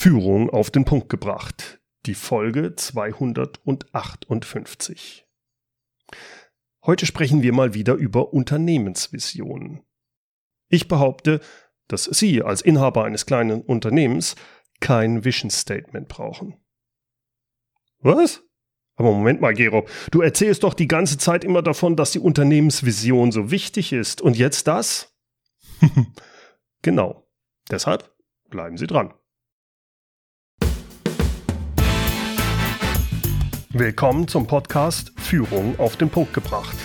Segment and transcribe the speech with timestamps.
[0.00, 1.80] Führung auf den Punkt gebracht.
[2.06, 5.26] Die Folge 258.
[6.86, 9.82] Heute sprechen wir mal wieder über Unternehmensvisionen.
[10.68, 11.40] Ich behaupte,
[11.88, 14.36] dass Sie als Inhaber eines kleinen Unternehmens
[14.78, 16.56] kein Vision Statement brauchen.
[17.98, 18.44] Was?
[18.94, 23.32] Aber Moment mal, Gerob, du erzählst doch die ganze Zeit immer davon, dass die Unternehmensvision
[23.32, 24.22] so wichtig ist.
[24.22, 25.12] Und jetzt das?
[26.82, 27.28] genau.
[27.68, 28.14] Deshalb
[28.48, 29.12] bleiben Sie dran.
[33.78, 36.76] Willkommen zum Podcast Führung auf den Punkt gebracht.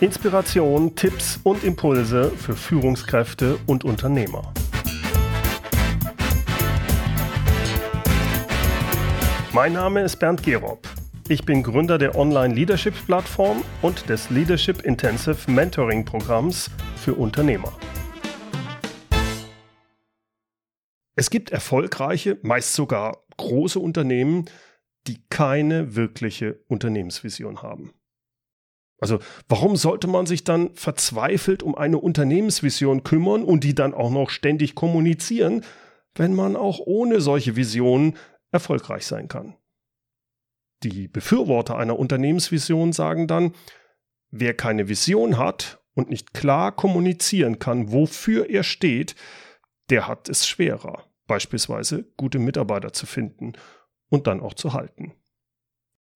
[0.00, 4.52] Inspiration, Tipps und Impulse für Führungskräfte und Unternehmer.
[9.54, 10.86] Mein Name ist Bernd Gerob.
[11.28, 17.72] Ich bin Gründer der Online-Leadership-Plattform und des Leadership Intensive Mentoring-Programms für Unternehmer.
[21.16, 24.44] Es gibt erfolgreiche, meist sogar große Unternehmen,
[25.06, 27.94] die keine wirkliche Unternehmensvision haben.
[28.98, 34.10] Also warum sollte man sich dann verzweifelt um eine Unternehmensvision kümmern und die dann auch
[34.10, 35.64] noch ständig kommunizieren,
[36.14, 38.16] wenn man auch ohne solche Visionen
[38.52, 39.56] erfolgreich sein kann?
[40.82, 43.54] Die Befürworter einer Unternehmensvision sagen dann,
[44.30, 49.14] wer keine Vision hat und nicht klar kommunizieren kann, wofür er steht,
[49.90, 53.52] der hat es schwerer, beispielsweise gute Mitarbeiter zu finden
[54.08, 55.14] und dann auch zu halten.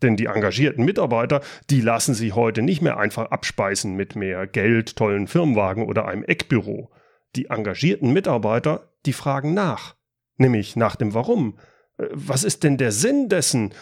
[0.02, 4.96] Denn die engagierten Mitarbeiter, die lassen sich heute nicht mehr einfach abspeisen mit mehr Geld,
[4.96, 6.90] tollen Firmenwagen oder einem Eckbüro.
[7.36, 9.96] Die engagierten Mitarbeiter, die fragen nach,
[10.36, 11.58] nämlich nach dem Warum.
[11.98, 13.74] Äh, was ist denn der Sinn dessen,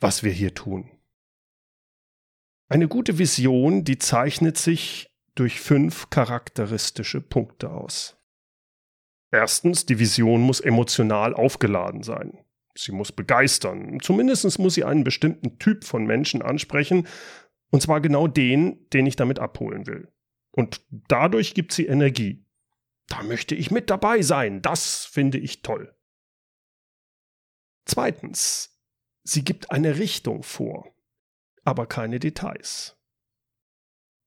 [0.00, 0.90] was wir hier tun?
[2.68, 8.16] Eine gute Vision, die zeichnet sich durch fünf charakteristische Punkte aus.
[9.34, 12.38] Erstens, die Vision muss emotional aufgeladen sein.
[12.76, 13.98] Sie muss begeistern.
[14.00, 17.08] Zumindest muss sie einen bestimmten Typ von Menschen ansprechen,
[17.72, 20.06] und zwar genau den, den ich damit abholen will.
[20.52, 22.46] Und dadurch gibt sie Energie.
[23.08, 24.62] Da möchte ich mit dabei sein.
[24.62, 25.92] Das finde ich toll.
[27.86, 28.80] Zweitens,
[29.24, 30.94] sie gibt eine Richtung vor,
[31.64, 32.96] aber keine Details.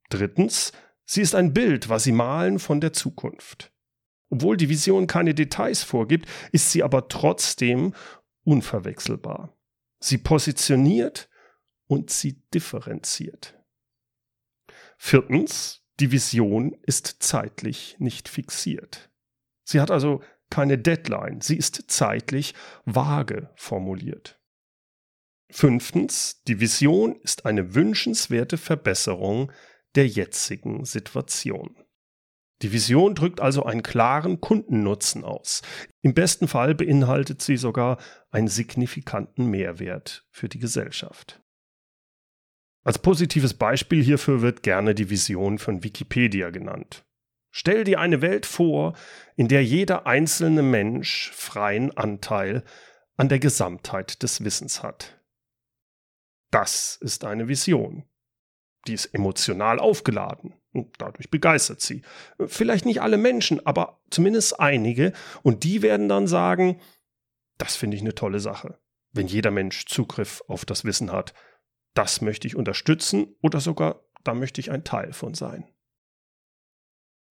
[0.09, 0.73] Drittens,
[1.05, 3.71] sie ist ein Bild, was sie malen von der Zukunft.
[4.29, 7.93] Obwohl die Vision keine Details vorgibt, ist sie aber trotzdem
[8.43, 9.57] unverwechselbar.
[9.99, 11.29] Sie positioniert
[11.87, 13.57] und sie differenziert.
[14.97, 19.09] Viertens, die Vision ist zeitlich nicht fixiert.
[19.63, 22.53] Sie hat also keine Deadline, sie ist zeitlich
[22.85, 24.39] vage formuliert.
[25.49, 29.51] Fünftens, die Vision ist eine wünschenswerte Verbesserung
[29.95, 31.75] der jetzigen Situation.
[32.63, 35.61] Die Vision drückt also einen klaren Kundennutzen aus.
[36.01, 37.97] Im besten Fall beinhaltet sie sogar
[38.31, 41.41] einen signifikanten Mehrwert für die Gesellschaft.
[42.83, 47.05] Als positives Beispiel hierfür wird gerne die Vision von Wikipedia genannt.
[47.51, 48.95] Stell dir eine Welt vor,
[49.35, 52.63] in der jeder einzelne Mensch freien Anteil
[53.17, 55.21] an der Gesamtheit des Wissens hat.
[56.49, 58.05] Das ist eine Vision.
[58.87, 60.56] Die ist emotional aufgeladen
[60.97, 62.01] dadurch begeistert sie.
[62.45, 65.13] Vielleicht nicht alle Menschen, aber zumindest einige.
[65.43, 66.79] Und die werden dann sagen,
[67.57, 68.79] das finde ich eine tolle Sache.
[69.11, 71.33] Wenn jeder Mensch Zugriff auf das Wissen hat,
[71.93, 75.65] das möchte ich unterstützen oder sogar da möchte ich ein Teil von sein.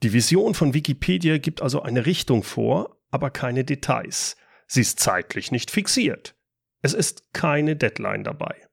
[0.03, 4.37] Die Vision von Wikipedia gibt also eine Richtung vor, aber keine Details.
[4.67, 6.37] Sie ist zeitlich nicht fixiert.
[6.83, 8.67] Es ist keine Deadline dabei.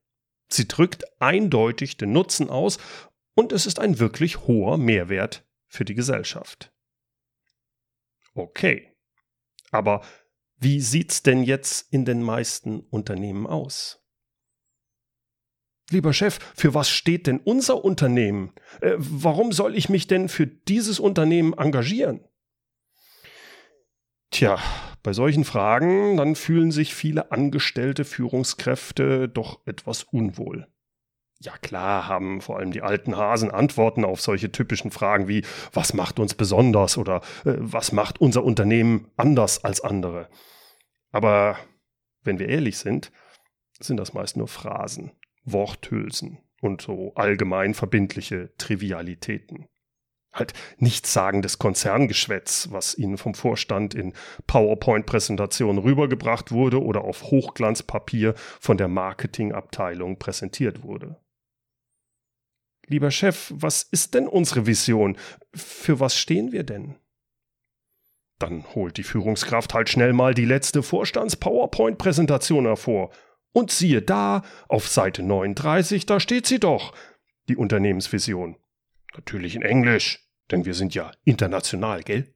[0.48, 2.78] Sie drückt eindeutig den Nutzen aus
[3.34, 6.72] und es ist ein wirklich hoher Mehrwert für die Gesellschaft.
[8.34, 8.92] Okay.
[9.70, 10.02] Aber
[10.56, 14.00] wie sieht's denn jetzt in den meisten Unternehmen aus?
[15.90, 18.52] Lieber Chef, für was steht denn unser Unternehmen?
[18.80, 22.24] Äh, warum soll ich mich denn für dieses Unternehmen engagieren?
[24.30, 24.58] Tja,
[25.02, 30.66] bei solchen Fragen, dann fühlen sich viele angestellte Führungskräfte doch etwas unwohl.
[31.40, 35.92] Ja klar haben vor allem die alten Hasen Antworten auf solche typischen Fragen wie was
[35.92, 40.28] macht uns besonders oder äh, was macht unser Unternehmen anders als andere.
[41.10, 41.58] Aber
[42.22, 43.12] wenn wir ehrlich sind,
[43.78, 45.12] sind das meist nur Phrasen,
[45.44, 49.68] Worthülsen und so allgemein verbindliche Trivialitäten
[50.34, 54.12] halt nichtssagendes Konzerngeschwätz, was ihnen vom Vorstand in
[54.46, 61.16] PowerPoint-Präsentationen rübergebracht wurde oder auf Hochglanzpapier von der Marketingabteilung präsentiert wurde.
[62.86, 65.16] Lieber Chef, was ist denn unsere Vision?
[65.54, 66.96] Für was stehen wir denn?
[68.38, 73.10] Dann holt die Führungskraft halt schnell mal die letzte Vorstands-PowerPoint-Präsentation hervor.
[73.52, 76.92] Und siehe da, auf Seite 39, da steht sie doch,
[77.48, 78.56] die Unternehmensvision.
[79.14, 82.33] Natürlich in Englisch, denn wir sind ja international, gell?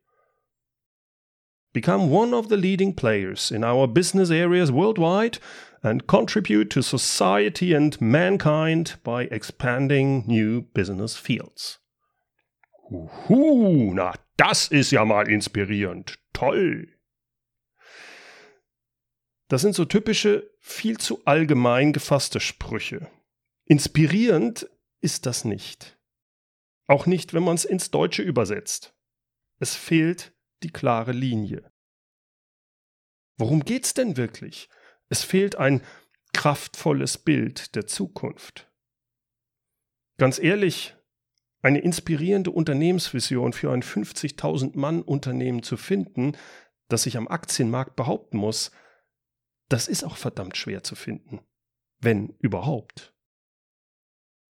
[1.72, 5.38] Become one of the leading players in our business areas worldwide
[5.82, 11.78] and contribute to society and mankind by expanding new business fields.
[12.90, 16.18] Huhu, na das ist ja mal inspirierend.
[16.32, 16.88] Toll.
[19.48, 23.10] Das sind so typische, viel zu allgemein gefasste Sprüche.
[23.64, 24.68] Inspirierend
[25.00, 25.98] ist das nicht.
[26.86, 28.94] Auch nicht, wenn man es ins Deutsche übersetzt.
[29.58, 30.32] Es fehlt
[30.62, 31.70] die klare Linie.
[33.36, 34.68] Worum geht's denn wirklich?
[35.08, 35.82] Es fehlt ein
[36.32, 38.70] kraftvolles Bild der Zukunft.
[40.18, 40.96] Ganz ehrlich,
[41.62, 46.36] eine inspirierende Unternehmensvision für ein 50.000 Mann Unternehmen zu finden,
[46.88, 48.70] das sich am Aktienmarkt behaupten muss,
[49.68, 51.40] das ist auch verdammt schwer zu finden.
[52.00, 53.14] Wenn überhaupt.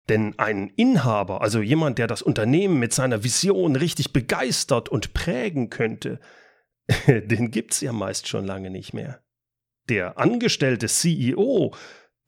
[0.09, 5.71] Denn ein Inhaber, also jemand, der das Unternehmen mit seiner Vision richtig begeistert und prägen
[5.71, 6.21] könnte,
[7.07, 9.23] den gibt's ja meist schon lange nicht mehr.
[9.89, 11.75] Der angestellte CEO,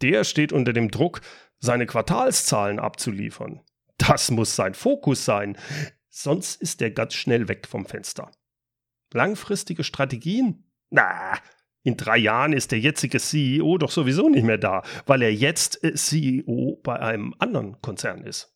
[0.03, 1.21] der steht unter dem Druck,
[1.59, 3.61] seine Quartalszahlen abzuliefern.
[3.99, 5.57] Das muss sein Fokus sein,
[6.09, 8.31] sonst ist er ganz schnell weg vom Fenster.
[9.13, 10.71] Langfristige Strategien?
[10.91, 11.39] Na,
[11.87, 15.85] in drei Jahren ist der jetzige CEO doch sowieso nicht mehr da, weil er jetzt
[15.85, 18.53] äh, CEO bei einem anderen Konzern ist.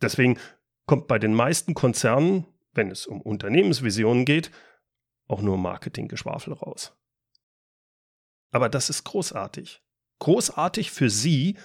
[0.00, 0.38] Deswegen
[0.86, 4.52] kommt bei den meisten Konzernen, wenn es um Unternehmensvisionen geht,
[5.26, 6.96] auch nur Marketinggeschwafel raus.
[8.52, 9.82] Aber das ist großartig.
[10.20, 11.58] Großartig für Sie,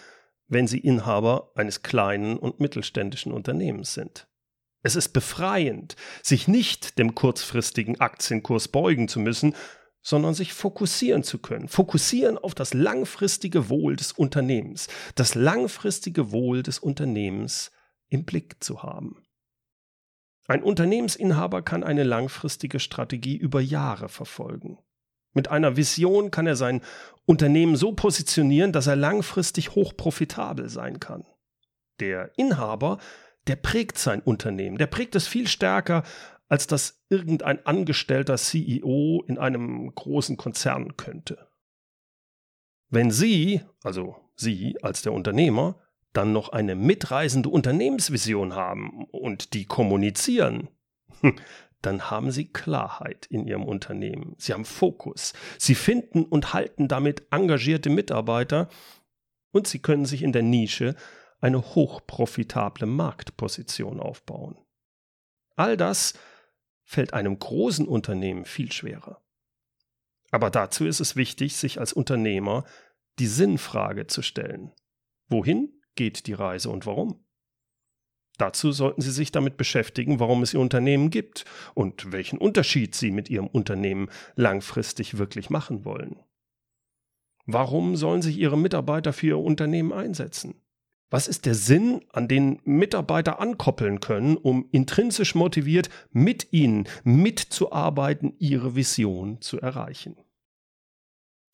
[0.48, 4.28] wenn Sie Inhaber eines kleinen und mittelständischen Unternehmens sind.
[4.82, 9.54] Es ist befreiend, sich nicht dem kurzfristigen Aktienkurs beugen zu müssen,
[10.06, 11.68] sondern sich fokussieren zu können.
[11.68, 14.88] Fokussieren auf das langfristige Wohl des Unternehmens.
[15.16, 17.72] Das langfristige Wohl des Unternehmens
[18.10, 19.24] im Blick zu haben.
[20.48, 24.78] Ein Unternehmensinhaber kann eine langfristige Strategie über Jahre verfolgen.
[25.34, 26.82] Mit einer Vision kann er sein
[27.26, 31.26] Unternehmen so positionieren, dass er langfristig hochprofitabel sein kann.
[32.00, 33.00] Der Inhaber,
[33.48, 36.04] der prägt sein Unternehmen, der prägt es viel stärker,
[36.48, 41.48] als das irgendein angestellter CEO in einem großen Konzern könnte.
[42.90, 45.80] Wenn Sie, also Sie als der Unternehmer,
[46.14, 50.70] dann noch eine mitreisende Unternehmensvision haben und die kommunizieren,
[51.82, 54.36] dann haben Sie Klarheit in Ihrem Unternehmen.
[54.38, 55.34] Sie haben Fokus.
[55.58, 58.70] Sie finden und halten damit engagierte Mitarbeiter
[59.52, 60.96] und Sie können sich in der Nische
[61.42, 64.58] eine hochprofitable Marktposition aufbauen.
[65.56, 66.14] All das
[66.86, 69.22] fällt einem großen Unternehmen viel schwerer.
[70.32, 72.64] Aber dazu ist es wichtig, sich als Unternehmer
[73.20, 74.72] die Sinnfrage zu stellen.
[75.28, 77.26] Wohin geht die Reise und warum?
[78.38, 83.12] Dazu sollten Sie sich damit beschäftigen, warum es Ihr Unternehmen gibt und welchen Unterschied Sie
[83.12, 86.20] mit Ihrem Unternehmen langfristig wirklich machen wollen.
[87.46, 90.65] Warum sollen sich Ihre Mitarbeiter für Ihr Unternehmen einsetzen?
[91.10, 98.34] Was ist der Sinn, an den Mitarbeiter ankoppeln können, um intrinsisch motiviert mit Ihnen mitzuarbeiten,
[98.40, 100.18] Ihre Vision zu erreichen?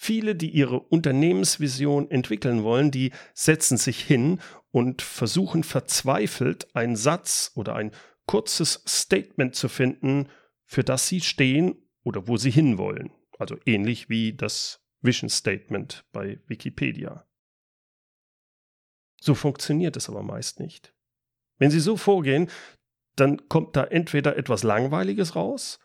[0.03, 4.39] Viele, die ihre Unternehmensvision entwickeln wollen, die setzen sich hin
[4.72, 7.91] und versuchen verzweifelt einen Satz oder ein
[8.25, 10.27] kurzes Statement zu finden,
[10.65, 13.12] für das sie stehen oder wo sie hinwollen.
[13.38, 17.27] Also ähnlich wie das Vision Statement bei Wikipedia.
[19.22, 20.94] So funktioniert es aber meist nicht.
[21.60, 22.50] Wenn Sie so vorgehen,
[23.16, 25.80] dann kommt da entweder etwas Langweiliges raus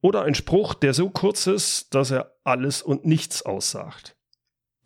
[0.00, 4.16] oder ein Spruch, der so kurz ist, dass er alles und nichts aussagt.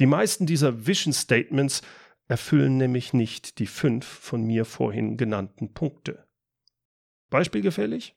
[0.01, 1.83] Die meisten dieser Vision Statements
[2.27, 6.27] erfüllen nämlich nicht die fünf von mir vorhin genannten Punkte.
[7.29, 8.17] Beispielgefällig?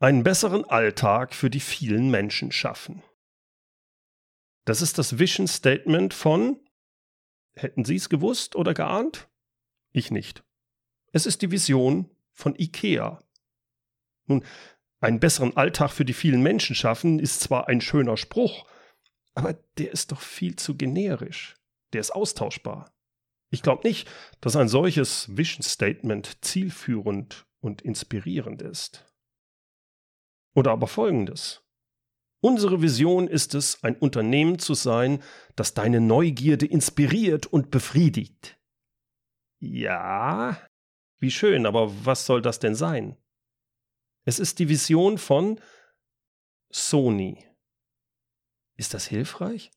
[0.00, 3.02] Einen besseren Alltag für die vielen Menschen schaffen.
[4.64, 6.58] Das ist das Vision Statement von
[7.56, 9.28] Hätten Sie es gewusst oder geahnt?
[9.92, 10.44] Ich nicht.
[11.12, 13.22] Es ist die Vision von IKEA.
[14.26, 14.44] Nun,
[15.00, 18.66] einen besseren Alltag für die vielen Menschen schaffen ist zwar ein schöner Spruch,
[19.34, 21.56] aber der ist doch viel zu generisch.
[21.92, 22.92] Der ist austauschbar.
[23.50, 24.10] Ich glaube nicht,
[24.40, 29.04] dass ein solches Vision Statement zielführend und inspirierend ist.
[30.54, 31.62] Oder aber folgendes.
[32.46, 35.20] Unsere Vision ist es, ein Unternehmen zu sein,
[35.56, 38.56] das deine Neugierde inspiriert und befriedigt.
[39.58, 40.56] Ja,
[41.18, 43.16] wie schön, aber was soll das denn sein?
[44.24, 45.60] Es ist die Vision von
[46.70, 47.44] Sony.
[48.76, 49.72] Ist das hilfreich?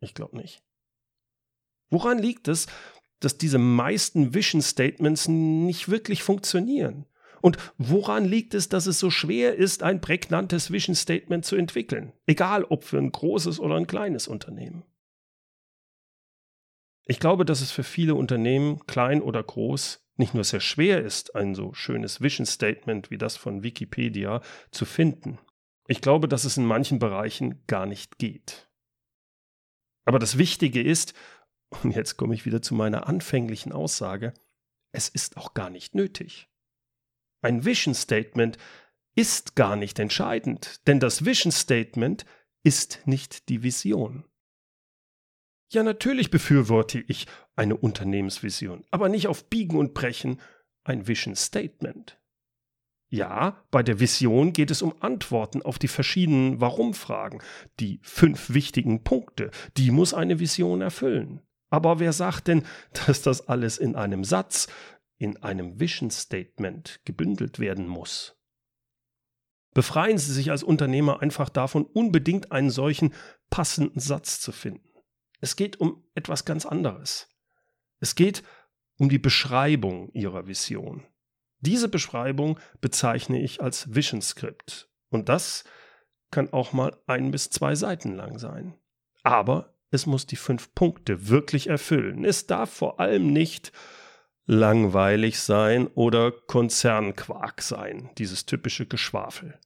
[0.00, 0.62] Ich glaube nicht.
[1.88, 2.66] Woran liegt es,
[3.20, 7.06] dass diese meisten Vision Statements nicht wirklich funktionieren?
[7.40, 12.12] Und woran liegt es, dass es so schwer ist, ein prägnantes Vision Statement zu entwickeln?
[12.26, 14.84] Egal ob für ein großes oder ein kleines Unternehmen.
[17.06, 21.34] Ich glaube, dass es für viele Unternehmen, klein oder groß, nicht nur sehr schwer ist,
[21.36, 25.38] ein so schönes Vision Statement wie das von Wikipedia zu finden.
[25.86, 28.68] Ich glaube, dass es in manchen Bereichen gar nicht geht.
[30.04, 31.14] Aber das Wichtige ist,
[31.82, 34.34] und jetzt komme ich wieder zu meiner anfänglichen Aussage,
[34.92, 36.48] es ist auch gar nicht nötig.
[37.40, 38.58] Ein Vision Statement
[39.14, 42.24] ist gar nicht entscheidend, denn das Vision Statement
[42.62, 44.24] ist nicht die Vision.
[45.70, 50.40] Ja, natürlich befürworte ich eine Unternehmensvision, aber nicht auf Biegen und Brechen
[50.84, 52.18] ein Vision Statement.
[53.10, 57.40] Ja, bei der Vision geht es um Antworten auf die verschiedenen Warum-Fragen,
[57.80, 61.40] die fünf wichtigen Punkte, die muss eine Vision erfüllen.
[61.70, 62.64] Aber wer sagt denn,
[63.06, 64.68] dass das alles in einem Satz,
[65.18, 68.36] in einem Vision Statement gebündelt werden muss?
[69.74, 73.12] Befreien Sie sich als Unternehmer einfach davon, unbedingt einen solchen
[73.50, 74.88] passenden Satz zu finden.
[75.40, 77.28] Es geht um etwas ganz anderes.
[78.00, 78.42] Es geht
[78.98, 81.06] um die Beschreibung Ihrer Vision.
[81.60, 84.90] Diese Beschreibung bezeichne ich als Vision Script.
[85.10, 85.64] Und das
[86.30, 88.74] kann auch mal ein bis zwei Seiten lang sein.
[89.22, 92.24] Aber es muss die fünf Punkte wirklich erfüllen.
[92.24, 93.72] Es darf vor allem nicht
[94.48, 99.60] langweilig sein oder Konzernquark sein, dieses typische Geschwafel.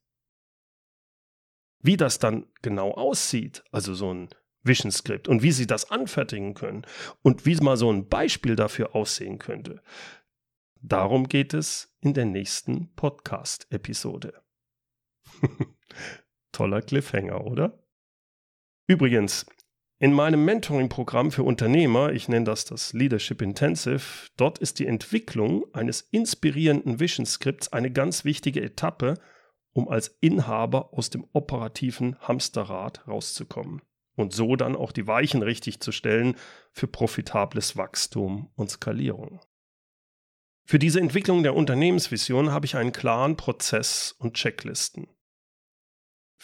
[1.80, 4.28] Wie das dann genau aussieht, also so ein
[4.64, 6.84] Vision Script und wie Sie das anfertigen können
[7.22, 9.82] und wie mal so ein Beispiel dafür aussehen könnte,
[10.80, 14.42] darum geht es in der nächsten Podcast-Episode.
[16.52, 17.78] Toller Cliffhanger, oder?
[18.88, 19.46] Übrigens,
[20.02, 24.02] in meinem Mentoring-Programm für Unternehmer, ich nenne das das Leadership Intensive,
[24.36, 29.14] dort ist die Entwicklung eines inspirierenden Vision Skripts eine ganz wichtige Etappe,
[29.72, 33.80] um als Inhaber aus dem operativen Hamsterrad rauszukommen
[34.16, 36.34] und so dann auch die Weichen richtig zu stellen
[36.72, 39.38] für profitables Wachstum und Skalierung.
[40.64, 45.06] Für diese Entwicklung der Unternehmensvision habe ich einen klaren Prozess und Checklisten.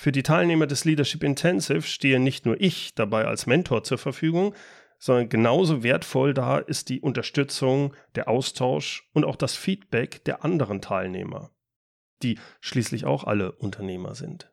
[0.01, 4.55] Für die Teilnehmer des Leadership Intensive stehe nicht nur ich dabei als Mentor zur Verfügung,
[5.01, 10.81] sondern genauso wertvoll da ist die Unterstützung, der Austausch und auch das Feedback der anderen
[10.81, 11.51] Teilnehmer,
[12.23, 14.49] die schließlich auch alle Unternehmer sind.